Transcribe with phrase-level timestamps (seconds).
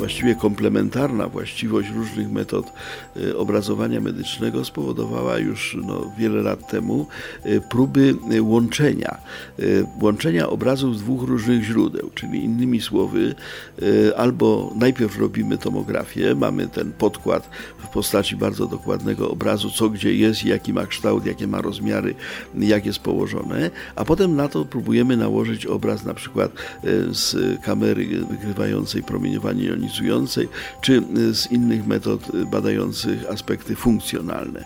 [0.00, 2.66] właściwie komplementarna właściwość różnych metod
[3.16, 7.06] y, obrazowania medycznego spowodowała już no, wiele lat temu
[7.46, 9.18] y, próby y, łączenia,
[10.00, 13.34] łączenia obrazów z dwóch różnych źródeł, czyli innymi słowy,
[14.16, 20.44] albo najpierw robimy tomografię, mamy ten podkład w postaci bardzo dokładnego obrazu, co gdzie jest,
[20.44, 22.14] jaki ma kształt, jakie ma rozmiary,
[22.54, 26.52] jak jest położone, a potem na to próbujemy nałożyć obraz na przykład
[27.10, 29.89] z kamery wykrywającej promieniowanie jonizujące
[30.80, 34.64] czy y, z innych metod y, badających aspekty funkcjonalne.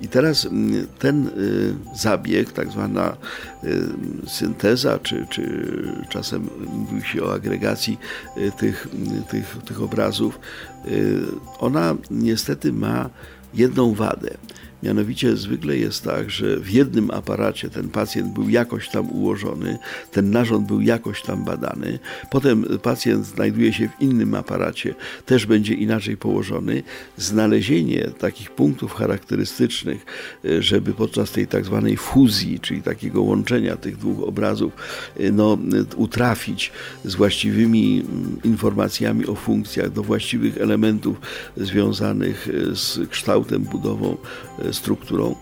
[0.00, 3.16] I teraz mm, ten y, zabieg, tak zwana
[4.26, 5.64] synteza, czy, czy
[6.08, 7.98] czasem mówi się o agregacji
[8.58, 8.88] tych,
[9.30, 10.40] tych, tych obrazów,
[11.58, 13.10] ona niestety ma
[13.54, 14.36] jedną wadę.
[14.84, 19.78] Mianowicie zwykle jest tak, że w jednym aparacie ten pacjent był jakoś tam ułożony,
[20.12, 21.98] ten narząd był jakoś tam badany,
[22.30, 24.94] potem pacjent znajduje się w innym aparacie,
[25.26, 26.82] też będzie inaczej położony.
[27.16, 30.06] Znalezienie takich punktów charakterystycznych,
[30.44, 34.72] e, żeby podczas tej tak zwanej fuzji, czyli takiego łączenia tych dwóch obrazów,
[35.16, 35.58] e, no,
[35.96, 36.72] utrafić
[37.04, 41.20] z właściwymi mm, informacjami o funkcjach do właściwych elementów
[41.56, 44.16] związanych e, z kształtem, budową
[44.74, 45.34] strukturą,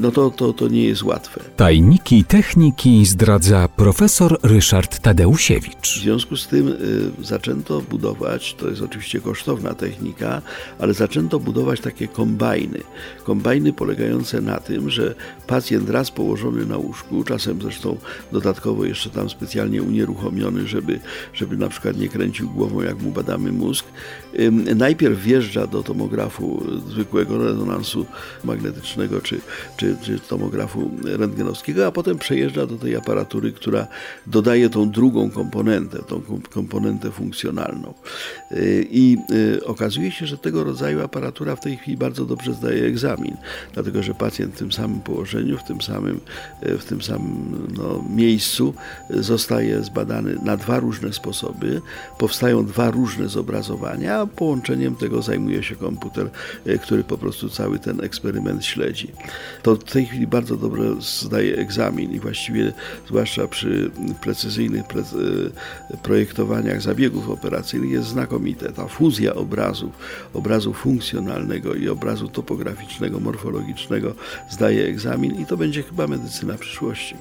[0.00, 1.40] no to, to, to nie jest łatwe.
[1.56, 5.98] Tajniki techniki zdradza profesor Ryszard Tadeusiewicz.
[5.98, 10.42] W związku z tym y, zaczęto budować, to jest oczywiście kosztowna technika,
[10.78, 12.80] ale zaczęto budować takie kombajny.
[13.24, 15.14] Kombajny polegające na tym, że
[15.46, 17.96] pacjent raz położony na łóżku, czasem zresztą
[18.32, 21.00] dodatkowo jeszcze tam specjalnie unieruchomiony, żeby,
[21.34, 23.84] żeby na przykład nie kręcił głową, jak mu badamy mózg,
[24.38, 28.06] y, najpierw wjeżdża do tomografu zwykłego rezonansu
[28.44, 29.40] magnetycznego, magnetycznego czy,
[29.76, 33.86] czy, czy tomografu rentgenowskiego, a potem przejeżdża do tej aparatury, która
[34.26, 37.94] dodaje tą drugą komponentę, tą komponentę funkcjonalną.
[38.52, 42.84] Y, I y, okazuje się, że tego rodzaju aparatura w tej chwili bardzo dobrze zdaje
[42.84, 43.36] egzamin,
[43.74, 46.20] dlatego że pacjent w tym samym położeniu, w tym samym,
[46.66, 48.74] y, w tym samym no, miejscu
[49.10, 51.82] zostaje zbadany na dwa różne sposoby,
[52.18, 56.30] powstają dwa różne zobrazowania, a połączeniem tego zajmuje się komputer,
[56.82, 59.12] który po prostu cały ten eksperyment śledzi.
[59.62, 62.72] To w tej chwili bardzo dobrze zdaje egzamin i właściwie,
[63.08, 63.90] zwłaszcza przy
[64.20, 65.02] precyzyjnych pre
[66.02, 68.72] projektowaniach zabiegów operacyjnych, jest znakomite.
[68.72, 69.92] Ta fuzja obrazów,
[70.34, 74.14] obrazu funkcjonalnego i obrazu topograficznego, morfologicznego
[74.50, 77.16] zdaje egzamin i to będzie chyba medycyna przyszłości.